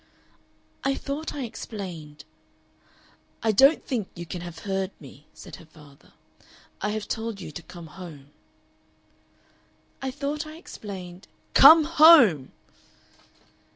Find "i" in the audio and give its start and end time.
0.83-0.95, 1.35-1.43, 3.43-3.51, 6.81-6.89, 10.01-10.09, 10.47-10.55